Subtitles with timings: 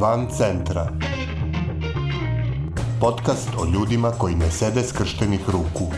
[0.00, 0.92] Van centra.
[3.00, 5.92] Podcast o ljudima koji ne sede skrštenih ruku.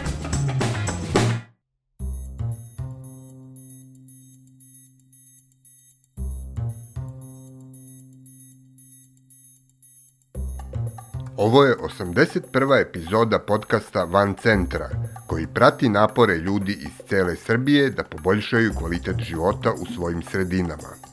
[11.36, 12.80] Ovo je 81.
[12.80, 14.88] epizoda podcasta Van centra,
[15.26, 21.09] koji prati napore ljudi iz cele Srbije da poboljšaju kvalitet života u svojim sredinama.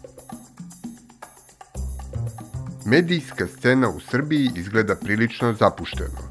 [2.90, 6.22] Medijska scena u Srbiji izgleda prilično zapušteno.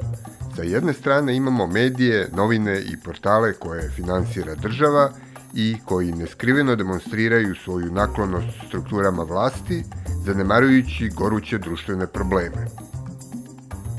[0.56, 5.10] Sa jedne strane imamo medije, novine i portale koje finansira država
[5.54, 9.84] i koji neskriveno demonstriraju svoju naklonost strukturama vlasti,
[10.24, 12.85] zanemarujući goruće društvene probleme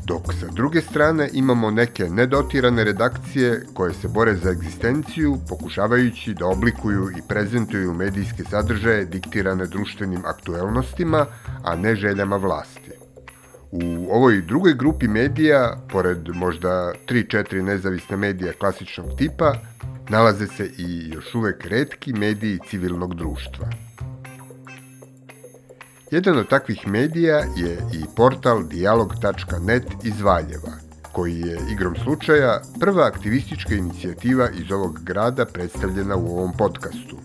[0.08, 6.46] dok sa druge strane imamo neke nedotirane redakcije koje se bore za egzistenciju, pokušavajući da
[6.46, 11.26] oblikuju i prezentuju medijske sadržaje diktirane društvenim aktuelnostima,
[11.64, 12.92] a ne željama vlasti.
[13.72, 19.54] U ovoj drugoj grupi medija, pored možda 3-4 nezavisne medija klasičnog tipa,
[20.10, 23.87] nalaze se i još uvek redki mediji civilnog društva.
[26.12, 30.72] Jedan od takvih medija je i portal dialog.net iz Valjeva,
[31.12, 37.18] koji je igrom slučaja prva aktivistička inicijativa iz ovog grada predstavljena u ovom podcastu.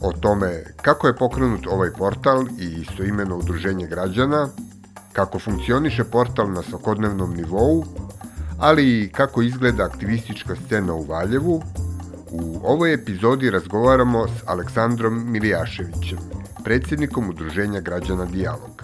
[0.00, 4.48] O tome kako je pokrenut ovaj portal i istoimeno udruženje građana,
[5.12, 7.84] kako funkcioniše portal na svakodnevnom nivou,
[8.58, 11.62] ali i kako izgleda aktivistička scena u Valjevu,
[12.30, 16.35] u ovoj epizodi razgovaramo s Aleksandrom Milijaševićem,
[16.66, 18.82] predsjednikom Udruženja građana Dijalog.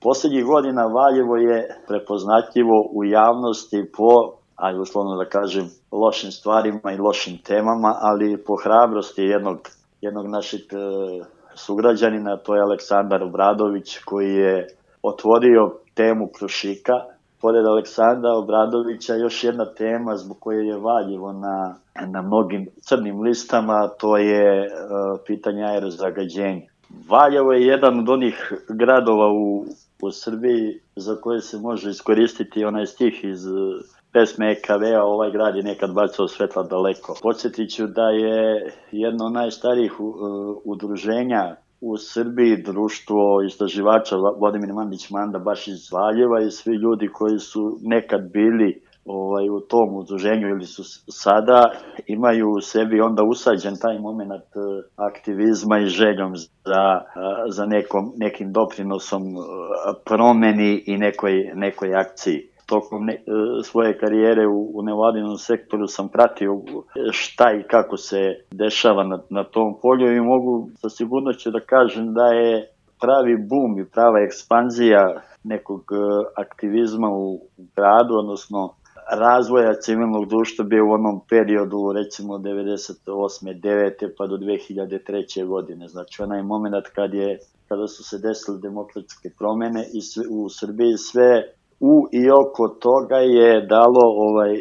[0.00, 4.10] Poslednjih godina Valjevo je prepoznatljivo u javnosti po,
[4.56, 9.58] ajde uslovno da kažem, lošim stvarima i lošim temama, ali po hrabrosti jednog,
[10.00, 10.76] jednog našeg e,
[11.54, 14.66] sugrađanina, to je Aleksandar Obradović, koji je
[15.02, 16.92] otvorio temu Krušika.
[17.40, 21.74] Pored Aleksandra Obradovića još jedna tema zbog koje je Valjevo na,
[22.06, 26.71] na mnogim crnim listama, to je uh, pitanje aerozagađenja.
[27.08, 29.66] Valjevo je jedan od onih gradova u,
[30.02, 33.46] u Srbiji za koje se može iskoristiti onaj stih iz
[34.12, 37.16] pesme EKV-a, ovaj grad je nekad bacao svetla daleko.
[37.22, 40.14] Podsjetit ću da je jedno od najstarijih uh,
[40.64, 47.38] udruženja u Srbiji društvo istraživača Vladimir Mandić Manda baš iz Valjeva i svi ljudi koji
[47.38, 50.82] su nekad bili ovaj, u tom udruženju ili su
[51.12, 51.70] sada
[52.06, 54.58] imaju u sebi onda usađen taj moment e,
[54.96, 57.02] aktivizma i željom za, e,
[57.48, 59.40] za nekom, nekim doprinosom e,
[60.04, 62.48] promeni i nekoj, nekoj akciji.
[62.66, 63.22] Tokom ne,
[63.64, 66.62] svoje karijere u, u nevladinom sektoru sam pratio
[67.10, 72.14] šta i kako se dešava na, na tom polju i mogu sa sigurnošću da kažem
[72.14, 72.68] da je
[73.00, 75.82] pravi bum i prava ekspanzija nekog
[76.36, 77.40] aktivizma u
[77.76, 78.74] gradu, odnosno
[79.12, 83.60] razvoja civilnog društva bio u onom periodu recimo 98.
[83.60, 84.08] 9.
[84.18, 85.46] pa do 2003.
[85.46, 85.88] godine.
[85.88, 90.96] Znači onaj moment kad je kada su se desile demokratske promene i sve, u Srbiji
[90.96, 91.42] sve
[91.80, 94.52] u i oko toga je dalo ovaj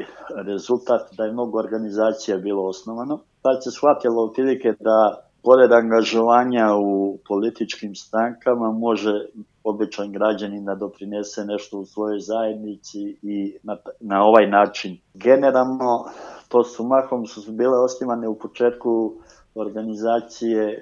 [0.46, 3.20] rezultat da je mnogo organizacija bilo osnovano.
[3.42, 9.26] Pa se shvatilo otprilike da pored angažovanja u političkim strankama može
[9.64, 14.98] običan građanin da doprinese nešto u svojoj zajednici i na, na ovaj način.
[15.14, 16.06] Generalno,
[16.48, 19.14] to su mahom su bile osnivane u početku
[19.56, 20.80] organizacije e,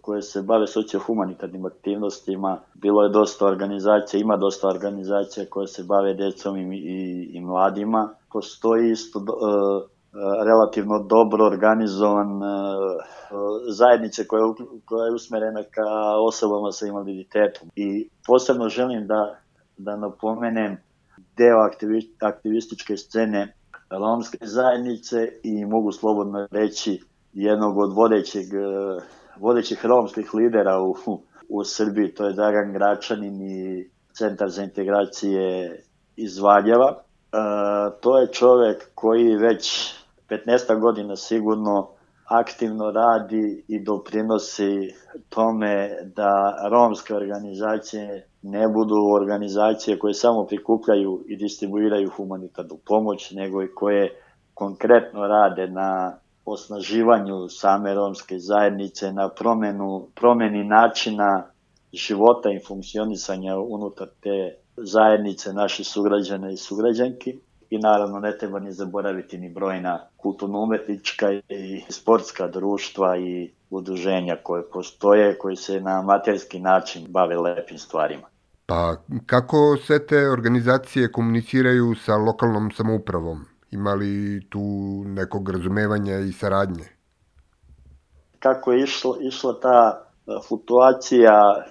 [0.00, 2.60] koje se bave socio-humanitarnim aktivnostima.
[2.74, 8.14] Bilo je dosta organizacija, ima dosta organizacija koje se bave decom i, i, i mladima.
[8.32, 9.97] Postoji isto e,
[10.44, 12.46] relativno dobro organizovan e,
[13.70, 14.44] zajednice koja,
[14.84, 17.68] koja je usmerena ka osobama sa invaliditetom.
[17.76, 19.38] I posebno želim da,
[19.76, 20.76] da napomenem
[21.36, 23.54] deo aktivi, aktivističke scene
[23.90, 27.00] romske zajednice i mogu slobodno reći
[27.32, 29.00] jednog od vodećeg, e,
[29.36, 30.96] vodećih romskih lidera u,
[31.48, 35.82] u Srbiji, to je Dragan Gračanin i Centar za integracije
[36.16, 36.88] iz Valjeva.
[36.92, 37.36] E,
[38.00, 39.94] to je čovek koji već
[40.28, 41.88] 15 godina sigurno
[42.28, 44.94] aktivno radi i doprinosi
[45.28, 53.62] tome da romske organizacije ne budu organizacije koje samo prikupljaju i distribuiraju humanitarnu pomoć, nego
[53.62, 54.22] i koje
[54.54, 61.44] konkretno rade na osnaživanju same romske zajednice, na promenu, promeni načina
[61.92, 67.38] života i funkcionisanja unutar te zajednice naših sugrađana i sugrađanki
[67.70, 74.70] i naravno ne treba ni zaboraviti ni brojna kulturno-umetnička i sportska društva i udruženja koje
[74.70, 78.26] postoje, koji se na amaterski način bave lepim stvarima.
[78.66, 83.44] Pa kako sve te organizacije komuniciraju sa lokalnom samoupravom?
[83.70, 84.60] Ima li tu
[85.06, 86.84] nekog razumevanja i saradnje?
[88.38, 90.07] Kako je išla, išla ta
[90.48, 91.64] fluktuacija e,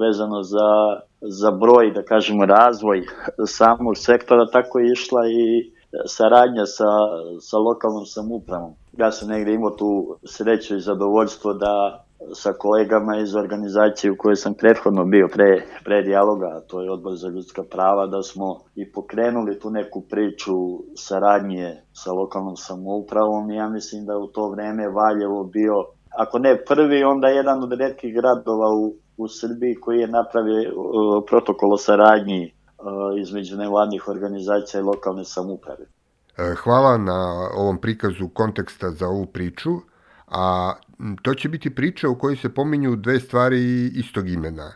[0.00, 3.02] vezano za, za broj, da kažemo, razvoj
[3.46, 5.72] samog sektora, tako je išla i
[6.06, 6.90] saradnja sa,
[7.40, 8.72] sa lokalnom samoupravom.
[8.98, 14.36] Ja sam negde imao tu sreću i zadovoljstvo da sa kolegama iz organizacije u kojoj
[14.36, 18.60] sam prethodno bio pre, pre dijaloga, a to je Odbor za ljudska prava, da smo
[18.74, 20.54] i pokrenuli tu neku priču
[20.94, 25.84] saradnje sa lokalnom samoupravom ja mislim da u to vreme Valjevo bio,
[26.16, 31.24] ako ne prvi, onda jedan od redkih gradova u, u Srbiji koji je napravio uh,
[31.28, 35.86] protokol o saradnji uh, između nevladnih organizacija i lokalne samouprave.
[36.38, 39.70] E, hvala na ovom prikazu konteksta za ovu priču,
[40.26, 40.72] a
[41.22, 44.72] to će biti priča u kojoj se pominju dve stvari istog imena.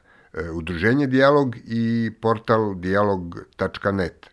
[0.55, 4.27] Udruženje Dialog i portal dialog.net.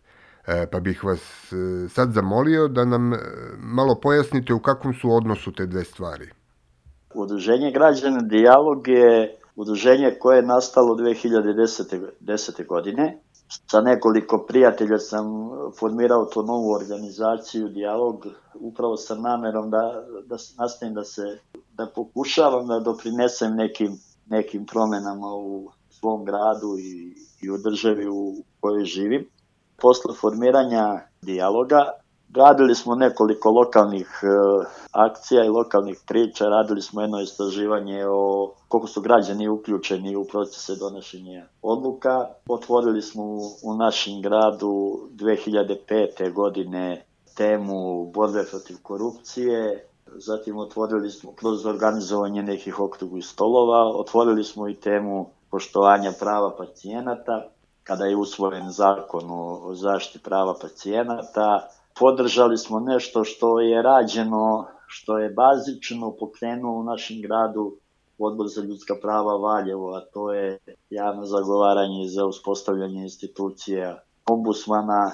[0.72, 1.54] Pa bih vas
[1.90, 3.14] sad zamolio da nam
[3.58, 6.32] malo pojasnite u kakvom su odnosu te dve stvari.
[7.18, 12.10] Udruženje građana Dialog je udruženje koje je nastalo 2010.
[12.22, 12.68] 10.
[12.68, 13.22] godine
[13.72, 15.26] sa nekoliko prijatelja sam
[15.80, 21.40] formirao tu novu organizaciju, dijalog, upravo sa namerom da, da nastavim da se,
[21.74, 28.36] da pokušavam da doprinesem nekim, nekim promenama u svom gradu i, i u državi u
[28.60, 29.30] kojoj živim.
[29.82, 31.92] Posle formiranja dijaloga
[32.36, 34.28] Radili smo nekoliko lokalnih e,
[34.92, 40.76] akcija i lokalnih priča, radili smo jedno istraživanje o koliko su građani uključeni u procese
[40.76, 42.26] donošenja odluka.
[42.50, 43.24] Otvorili smo
[43.64, 46.34] u našem gradu 2005.
[46.34, 54.68] godine temu borbe protiv korupcije, zatim otvorili smo kroz organizovanje nekih okruglih stolova, otvorili smo
[54.68, 57.48] i temu poštovanja prava pacijenata,
[57.84, 61.68] kada je usvojen zakon o zaštiti prava pacijenata,
[62.00, 67.76] podržali smo nešto što je rađeno, što je bazično pokrenuo u našem gradu
[68.20, 70.60] Odbor za ljudska prava Valjevo, a to je
[70.90, 74.00] javno zagovaranje za uspostavljanje institucija
[74.30, 75.12] ombusmana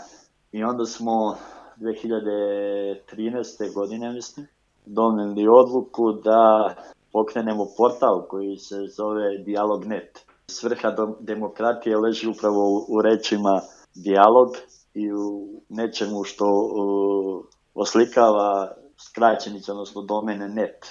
[0.51, 1.35] i onda smo
[1.77, 3.73] 2013.
[3.73, 4.47] godine, mislim,
[4.85, 6.75] doneli odluku da
[7.11, 10.25] pokrenemo portal koji se zove Dialog.net.
[10.47, 13.61] Svrha demokratije leži upravo u, rečima
[13.95, 14.49] dijalog
[14.93, 20.85] i u nečemu što uh, oslikava skraćenicu, odnosno domene net,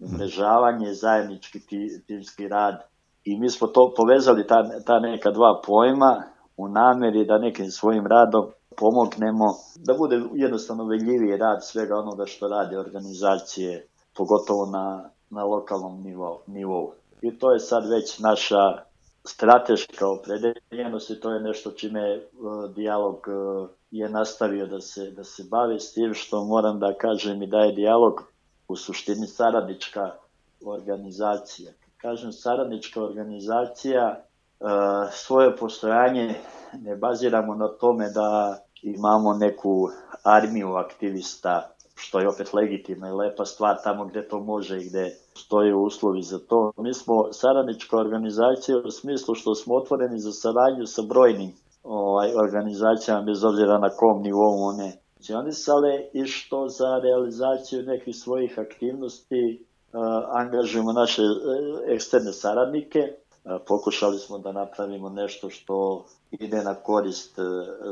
[0.00, 1.60] umrežavanje, zajednički
[2.06, 2.82] timski rad.
[3.24, 6.22] I mi smo to povezali, ta, ta neka dva pojma,
[6.56, 12.48] u nameri da nekim svojim radom pomognemo da bude jednostavno veljiviji rad svega onoga što
[12.48, 16.02] radi organizacije, pogotovo na, na lokalnom
[16.46, 16.92] nivou.
[17.22, 18.82] I to je sad već naša
[19.26, 25.24] strateška opredeljenost i to je nešto čime uh, dijalog uh, je nastavio da se, da
[25.24, 28.22] se bavi s tim što moram da kažem i da je dijalog
[28.68, 30.10] u suštini saradnička
[30.64, 31.72] organizacija.
[31.96, 34.24] Kažem saradnička organizacija
[34.60, 34.68] uh,
[35.12, 36.34] svoje postojanje
[36.72, 39.88] ne baziramo na tome da imamo neku
[40.22, 45.16] armiju aktivista što je opet legitimna i lepa stvar tamo gde to može i gde
[45.34, 46.72] stoje uslovi za to.
[46.76, 53.22] Mi smo saradnička organizacija u smislu što smo otvoreni za saradnju sa brojnim ovaj, organizacijama,
[53.22, 60.00] bez obzira na kom nivou one funkcionisale i što za realizaciju nekih svojih aktivnosti uh,
[60.32, 61.28] angažujemo naše uh,
[61.86, 62.98] eksterne saradnike.
[62.98, 67.38] Uh, pokušali smo da napravimo nešto što ide na korist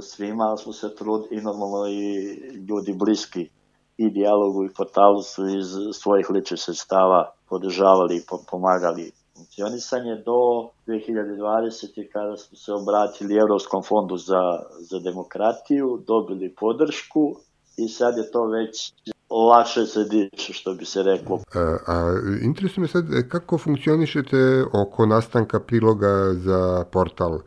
[0.02, 2.24] svima, ali smo se trud i normalno i
[2.68, 3.48] ljudi bliski
[3.96, 10.40] i dijalogu i portalu su iz svojih ličnih sredstava podržavali i pomagali funkcionisanje do
[10.86, 12.12] 2020.
[12.12, 14.42] kada smo se obratili Evropskom fondu za,
[14.80, 17.36] za demokratiju, dobili podršku
[17.76, 18.92] i sad je to već
[19.30, 21.40] lakše se diše, što bi se reklo.
[21.54, 27.38] A, a interesuje me sad kako funkcionišete oko nastanka priloga za portal?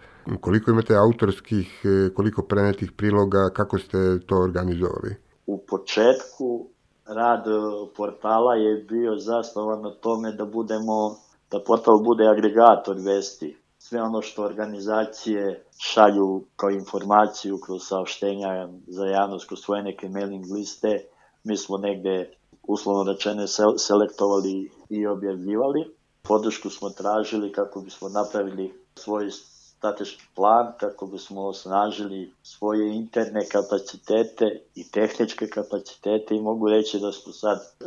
[0.41, 1.81] Koliko imate autorskih,
[2.15, 5.26] koliko prenetih priloga, kako ste to organizovali?
[5.47, 6.67] U početku
[7.05, 7.51] rad e,
[7.95, 11.15] portala je bio zasnovan na tome da budemo
[11.51, 13.57] da portal bude agregator vesti.
[13.77, 20.45] Sve ono što organizacije šalju kao informaciju kroz saopštenja za javnost, kroz svoje neke mailing
[20.51, 21.05] liste,
[21.43, 22.33] mi smo negde
[22.67, 23.45] uslovno rečene
[23.77, 25.95] selektovali i objavljivali.
[26.21, 29.29] Podršku smo tražili kako bismo napravili svoj
[29.77, 37.11] strateški plan kako bismo osnažili svoje interne kapacitete i tehničke kapacitete i mogu reći da
[37.11, 37.83] smo sad e,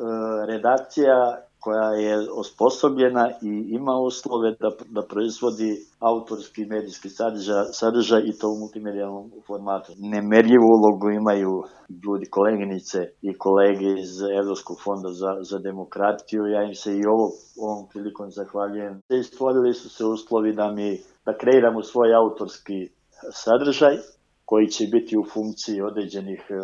[0.46, 8.38] redakcija koja je osposobljena i ima uslove da, da proizvodi autorski medijski sadržaj, sadržaj i
[8.38, 9.92] to u multimedijalnom formatu.
[9.98, 11.62] Nemerljivu ulogu imaju
[12.04, 16.46] ljudi, koleginice i kolege iz Evropskog fonda za, za demokratiju.
[16.46, 19.02] Ja im se i ovo, ovom prilikom zahvaljujem.
[19.24, 22.88] Stvorili su se uslovi da mi da kreiramo svoj autorski
[23.32, 23.96] sadržaj
[24.50, 26.54] koji će biti u funkciji određenih e,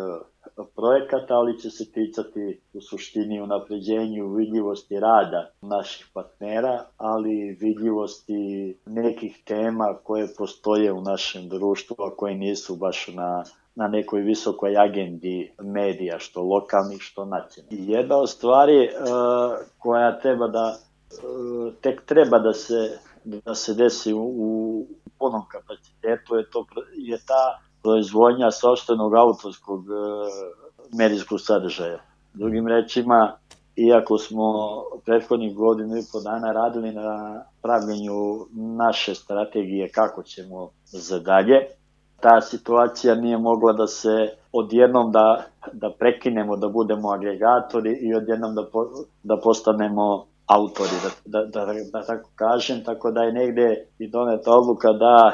[0.75, 9.43] projekata, ali će se ticati u suštini unapređenju vidljivosti rada naših partnera, ali vidljivosti nekih
[9.45, 13.43] tema koje postoje u našem društvu, a koje nisu baš na
[13.75, 17.89] na nekoj visokoj agendi medija, što lokalnih, što nacionalnih.
[17.89, 24.13] Jedna od stvari uh, koja treba da uh, tek treba da se da se desi
[24.13, 24.85] u, u
[25.19, 26.65] punom kapacitetu je to
[26.95, 29.93] je ta proizvodnja sobstvenog autorskog e,
[30.97, 31.99] medijskog sadržaja.
[32.33, 33.31] Drugim rečima,
[33.75, 34.43] iako smo
[35.05, 38.45] prethodnih godinu i po dana radili na pravljenju
[38.77, 41.61] naše strategije kako ćemo za dalje,
[42.19, 48.55] ta situacija nije mogla da se odjednom da, da prekinemo, da budemo agregatori i odjednom
[48.55, 48.85] da, po,
[49.23, 54.51] da postanemo autori, da, da, da, da tako kažem, tako da je negde i doneta
[54.51, 55.33] odluka da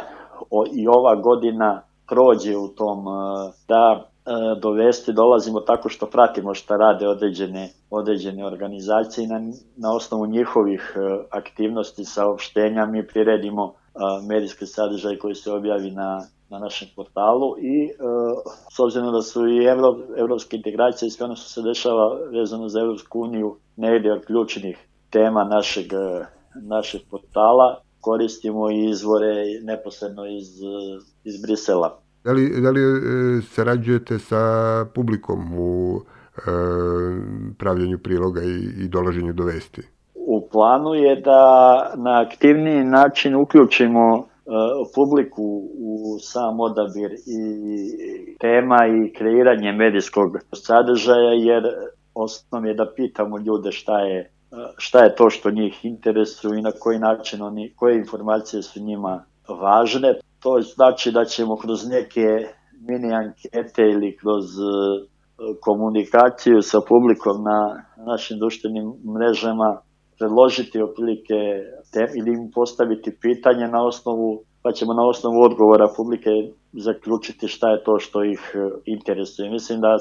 [0.50, 1.82] o, i ova godina
[2.14, 3.12] prođe u tom e,
[3.68, 9.40] da e, dovesti, dolazimo tako što pratimo šta rade određene, određene organizacije i na,
[9.78, 13.74] na osnovu njihovih e, aktivnosti, saopštenja mi priredimo
[14.28, 17.90] medijski sadržaj koji se objavi na, na našem portalu i
[18.76, 22.70] s obzirom da su i evro, evropske integracije i sve ono što se dešava vezano
[22.70, 25.86] za Evropsku uniju negde od ključnih tema našeg,
[26.56, 30.50] našeg portala, koristimo i izvore neposredno iz,
[31.24, 32.03] iz Brisela.
[32.24, 34.44] Da li, da li e, sarađujete sa
[34.96, 36.02] publikom u
[36.38, 36.42] e,
[37.58, 39.82] pravljenju priloga i, i dolaženju do vesti?
[40.16, 44.24] U planu je da na aktivniji način uključimo e,
[44.96, 51.64] publiku u sam odabir i tema i kreiranje medijskog sadržaja, jer
[52.14, 54.34] osnov je da pitamo ljude šta je
[54.78, 59.24] šta je to što njih interesuje i na koji način oni, koje informacije su njima
[59.48, 60.14] važne.
[60.44, 62.28] To znači da ćemo kroz neke
[62.88, 64.64] mini ankete ili kroz e,
[65.62, 67.60] komunikaciju sa publikom na
[68.06, 69.82] našim društvenim mrežama
[70.18, 71.40] predložiti otprilike
[72.18, 76.30] ili im postaviti pitanje na osnovu pa ćemo na osnovu odgovora publike
[76.74, 79.50] zaključiti šta je to što ih e, interesuje.
[79.50, 80.00] Mislim da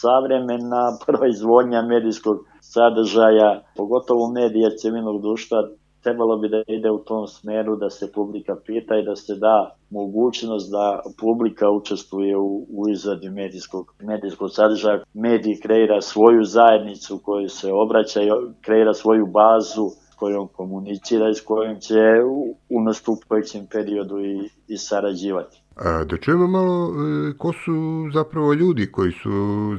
[0.00, 5.58] savremena proizvodnja medijskog sadržaja, pogotovo medija civilnog društva,
[6.04, 9.76] trebalo bi da ide u tom smeru da se publika pita i da se da
[9.90, 15.02] mogućnost da publika učestvuje u, u izradi medijskog, medijskog sadržaja.
[15.14, 18.28] Mediji kreira svoju zajednicu koju se obraća i
[18.60, 24.76] kreira svoju bazu kojom komunicira i s kojom će u, u nastupajućem periodu i, i
[24.78, 25.63] sarađivati.
[25.76, 27.72] A, da čujemo malo e, ko su
[28.12, 29.30] zapravo ljudi koji su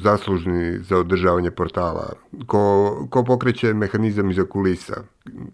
[0.04, 2.14] zaslužni za održavanje portala,
[2.48, 4.94] ko, ko pokreće mehanizam iza kulisa,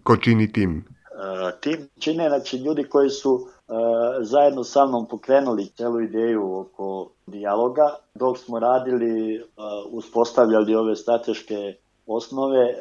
[0.02, 0.84] ko čini tim?
[1.18, 3.74] A, tim čine znači, ljudi koji su a,
[4.20, 7.94] zajedno sa mnom pokrenuli celu ideju oko dijaloga.
[8.14, 11.74] Dok smo radili, a, uspostavljali ove strateške
[12.06, 12.74] osnove,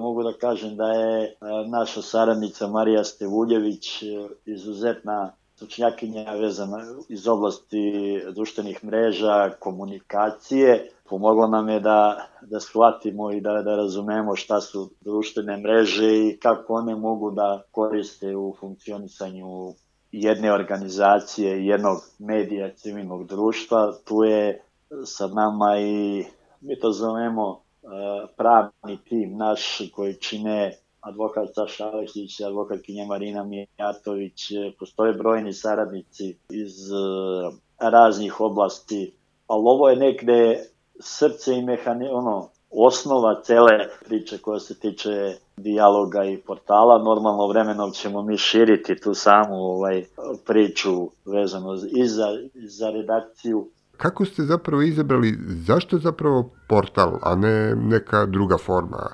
[0.00, 1.36] mogu da kažem da je
[1.70, 4.02] naša saradnica Marija Stevuljević
[4.44, 6.78] izuzetna stručnjakinja vezana
[7.08, 10.90] iz oblasti društvenih mreža, komunikacije.
[11.08, 16.38] Pomoglo nam je da, da shvatimo i da, da razumemo šta su društvene mreže i
[16.42, 19.74] kako one mogu da koriste u funkcionisanju
[20.12, 23.92] jedne organizacije, jednog medija civilnog društva.
[24.04, 24.62] Tu je
[25.04, 26.24] sa nama i
[26.60, 27.60] mi to zovemo
[28.36, 36.90] pravni tim naš koji čine advokat Saša Aleksić, advokatkinja Marina Mijatović, postoje brojni saradnici iz
[36.90, 36.94] e,
[37.78, 39.12] raznih oblasti,
[39.46, 40.64] ali ovo je negde
[41.00, 47.02] srce i mehani, ono, osnova cele priče koja se tiče dijaloga i portala.
[47.02, 50.04] Normalno vremenom ćemo mi širiti tu samu ovaj,
[50.46, 53.68] priču vezano i za, i za redakciju.
[53.96, 59.12] Kako ste zapravo izabrali, zašto zapravo portal, a ne neka druga forma?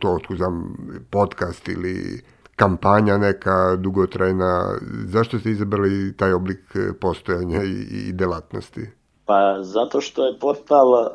[0.00, 0.76] To otkuzam
[1.10, 2.22] podcast ili
[2.56, 8.86] kampanja neka dugotrajna, zašto ste izabrali taj oblik postojanja i, i delatnosti?
[9.24, 11.08] Pa zato što je portal uh,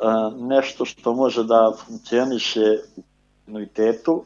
[0.48, 3.02] nešto što može da funkcioniše u
[3.44, 4.24] kontinuitetu.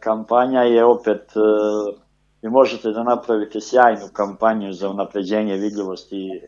[0.00, 1.32] Kampanja je opet,
[2.42, 6.42] vi možete da napravite sjajnu kampanju za unapređenje vidljivosti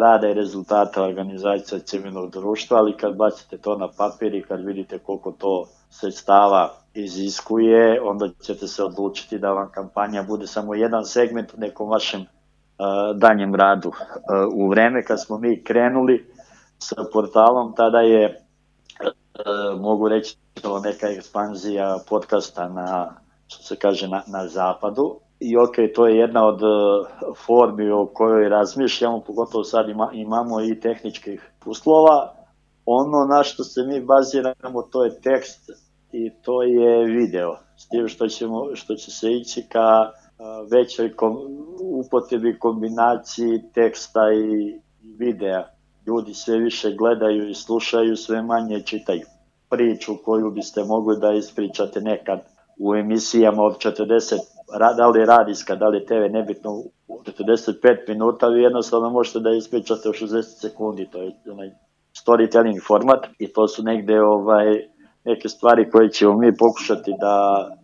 [0.00, 4.98] rada i rezultata organizacija civilnog društva, ali kad bacite to na papir i kad vidite
[4.98, 11.54] koliko to sredstava iziskuje, onda ćete se odlučiti da vam kampanja bude samo jedan segment
[11.54, 12.26] u nekom vašem uh,
[13.16, 13.88] danjem radu.
[13.88, 13.94] Uh,
[14.54, 16.32] u vreme kad smo mi krenuli
[16.78, 18.44] sa portalom, tada je,
[19.80, 20.36] mogu reći,
[20.84, 23.14] neka ekspanzija podcasta na,
[23.46, 25.20] što se kaže, na, na zapadu.
[25.40, 26.60] I ok, to je jedna od
[27.46, 32.34] formi o kojoj razmišljamo, pogotovo sad ima, imamo i tehničkih uslova.
[32.86, 35.70] Ono na što se mi baziramo, to je tekst
[36.12, 37.56] i to je video.
[37.76, 40.10] S tim što, ćemo, što će se ići ka
[40.70, 41.36] većoj kom,
[41.80, 44.80] upotrebi kombinaciji teksta i
[45.18, 45.64] videa.
[46.06, 49.26] Ljudi sve više gledaju i slušaju, sve manje čitaju.
[49.70, 52.40] Priču koju biste mogli da ispričate nekad
[52.78, 54.38] u emisijama od 40,
[54.96, 60.12] da li radijska, da li TV, nebitno, 45 minuta, vi jednostavno možete da ispričate u
[60.12, 61.70] 60 sekundi, to je onaj
[62.24, 64.88] storytelling format i to su negde ovaj,
[65.24, 67.74] neke stvari koje ćemo mi pokušati da e,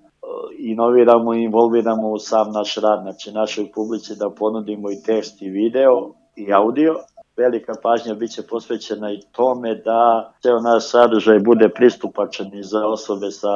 [0.59, 5.51] inoviramo i involviramo u sam naš rad, znači našoj publici da ponudimo i tekst i
[5.51, 6.95] video i audio.
[7.37, 13.31] Velika pažnja biće posvećena i tome da ceo naš sadržaj bude pristupačan i za osobe
[13.31, 13.55] sa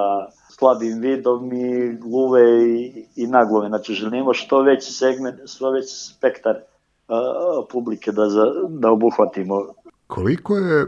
[0.58, 3.68] slabim vidom i gluve i, i naglove.
[3.68, 9.54] Znači želimo što veći segment, što veći spektar uh, publike da, za, da obuhvatimo
[10.08, 10.86] Koliko je e,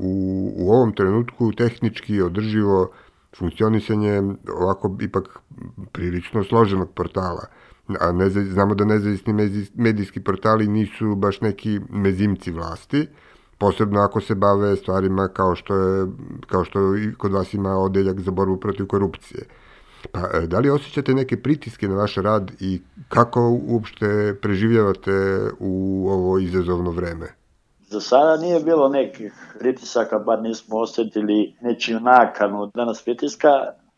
[0.00, 0.12] u,
[0.56, 2.90] u ovom trenutku tehnički održivo
[3.38, 4.22] funkcionisanje
[4.60, 5.40] ovako ipak
[5.92, 7.46] prilično složenog portala?
[8.00, 9.32] A ne, znamo da nezavisni
[9.74, 13.06] medijski portali nisu baš neki mezimci vlasti,
[13.64, 16.06] posebno ako se bave stvarima kao što, je,
[16.46, 19.46] kao što i kod vas ima odeljak za borbu protiv korupcije.
[20.12, 25.12] Pa, e, da li osjećate neke pritiske na vaš rad i kako uopšte preživljavate
[25.60, 27.26] u ovo izazovno vreme?
[27.88, 33.48] Za sada nije bilo nekih pritisaka, bar nismo osetili nečiju nakanu da nas pritiska.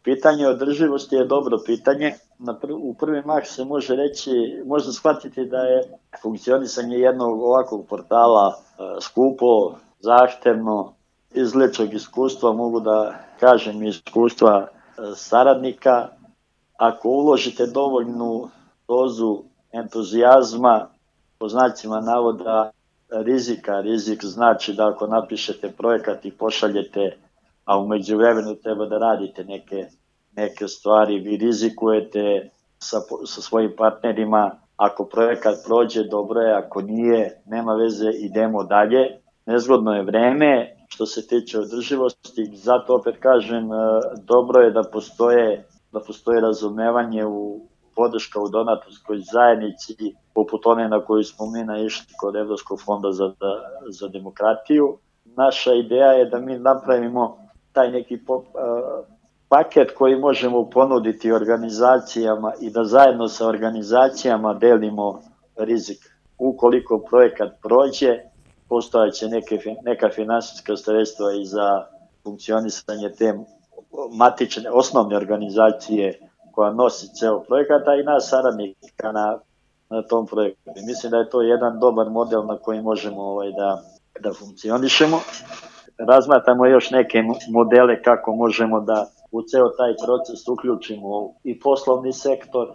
[0.02, 2.12] Pitanje održivosti je dobro pitanje.
[2.38, 5.82] Na pr u prvi mah se može reći, možda shvatiti da je
[6.22, 10.92] funkcionisanje jednog ovakvog portala uh, skupo, zahtevno,
[11.34, 16.08] iz ličnog iskustva mogu da kažem iskustva uh, saradnika.
[16.76, 18.48] Ako uložite dovoljnu
[18.88, 20.88] dozu entuzijazma,
[21.38, 22.70] po znacima navoda
[23.10, 23.80] rizika.
[23.80, 27.16] Rizik znači da ako napišete projekat i pošaljete,
[27.64, 29.86] a umeđu vremenu treba da radite neke,
[30.36, 37.42] neke stvari, vi rizikujete sa, sa svojim partnerima, ako projekat prođe, dobro je, ako nije,
[37.46, 39.20] nema veze, idemo dalje.
[39.46, 43.76] Nezgodno je vreme, što se tiče održivosti, zato opet kažem, e,
[44.24, 47.60] dobro je da postoje, da postoje razumevanje u
[47.96, 53.32] podrška u donatorskoj zajednici poput one na koju smo mi naišli kod Evropskog fonda za,
[53.88, 54.98] za demokratiju.
[55.24, 57.38] Naša ideja je da mi napravimo
[57.72, 58.44] taj neki po, uh,
[59.48, 65.22] paket koji možemo ponuditi organizacijama i da zajedno sa organizacijama delimo
[65.56, 65.98] rizik.
[66.38, 68.18] Ukoliko projekat prođe,
[68.68, 71.86] postojaće neke, neka finansijska sredstva i za
[72.22, 73.34] funkcionisanje te
[74.12, 76.20] matične, osnovne organizacije
[76.52, 79.38] koja nosi ceo projekat, a i nas saradnika na
[79.90, 80.70] na tom projektu.
[80.86, 83.82] Mislim da je to jedan dobar model na koji možemo ovaj, da,
[84.20, 85.20] da funkcionišemo.
[85.98, 92.68] Razmatamo još neke modele kako možemo da u ceo taj proces uključimo i poslovni sektor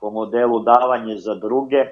[0.00, 1.84] po modelu davanje za druge,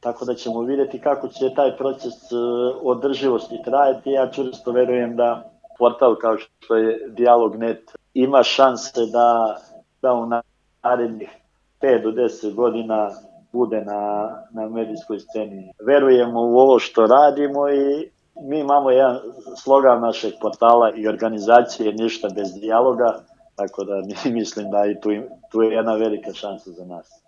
[0.00, 2.36] tako da ćemo videti kako će taj proces e,
[2.82, 4.10] održivosti trajati.
[4.10, 9.56] Ja čvrsto verujem da portal kao što je Dialog.net ima šanse da,
[10.02, 10.26] da u
[10.82, 11.30] narednih
[11.80, 13.10] 5 do 10 godina
[13.52, 15.72] bude na, na medijskoj sceni.
[15.86, 19.18] Verujemo u ovo što radimo i mi imamo jedan
[19.56, 23.20] slogan našeg portala i organizacije ništa bez dijaloga,
[23.56, 23.94] tako da
[24.30, 25.08] mislim da i tu,
[25.50, 27.24] tu je jedna velika šansa za nas.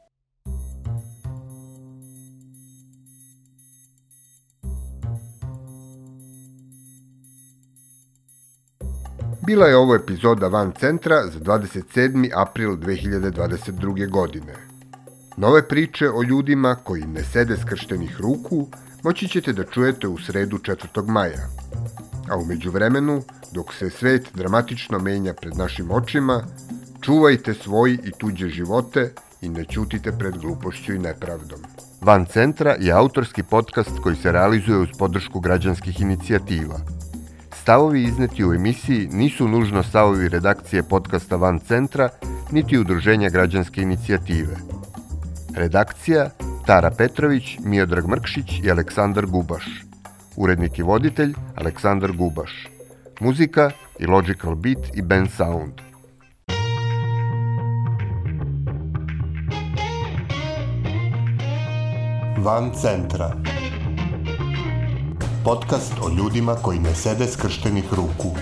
[9.47, 12.31] Bila je ovo epizoda Van Centra za 27.
[12.35, 14.11] april 2022.
[14.11, 14.55] godine.
[15.37, 18.67] Nove priče o ljudima koji ne sede skrštenih ruku
[19.03, 21.07] moći ćete da čujete u sredu 4.
[21.07, 21.66] maja.
[22.31, 26.43] A umeđu vremenu, dok se svet dramatično menja pred našim očima,
[27.01, 31.61] čuvajte svoj i tuđe živote i ne ćutite pred glupošću i nepravdom.
[32.01, 36.81] Van Centra je autorski podcast koji se realizuje uz podršku građanskih inicijativa.
[37.62, 42.09] Stavovi izneti u emisiji nisu nužno stavovi redakcije podcasta Van Centra,
[42.51, 44.57] niti udruženja građanske inicijative–
[45.57, 46.31] Redakcija
[46.67, 49.86] Tara Petrović, Miodrag Mrkšić i Aleksandar Gubaš
[50.37, 52.68] urednik i voditelj Aleksandar Gubaš,
[53.20, 55.72] muzika i Logical Beat i Ben Sound.
[62.38, 63.33] Van centra
[65.44, 68.37] Podcast o ljudima koji ne sede skrštenih ruku.